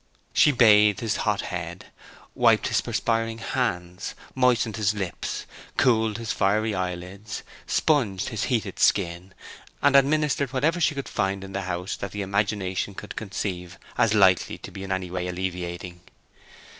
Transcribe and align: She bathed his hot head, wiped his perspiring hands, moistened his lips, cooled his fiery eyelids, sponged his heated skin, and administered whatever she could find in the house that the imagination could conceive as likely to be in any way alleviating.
She 0.33 0.51
bathed 0.51 0.99
his 1.01 1.17
hot 1.17 1.41
head, 1.41 1.91
wiped 2.33 2.69
his 2.69 2.81
perspiring 2.81 3.37
hands, 3.37 4.15
moistened 4.33 4.77
his 4.77 4.95
lips, 4.95 5.45
cooled 5.77 6.17
his 6.17 6.31
fiery 6.31 6.73
eyelids, 6.73 7.43
sponged 7.67 8.29
his 8.29 8.45
heated 8.45 8.79
skin, 8.79 9.35
and 9.79 9.95
administered 9.95 10.53
whatever 10.53 10.81
she 10.81 10.95
could 10.95 11.07
find 11.07 11.43
in 11.43 11.53
the 11.53 11.61
house 11.69 11.95
that 11.97 12.13
the 12.13 12.23
imagination 12.23 12.95
could 12.95 13.15
conceive 13.15 13.77
as 13.95 14.15
likely 14.15 14.57
to 14.57 14.71
be 14.71 14.83
in 14.83 14.91
any 14.91 15.11
way 15.11 15.27
alleviating. 15.27 15.99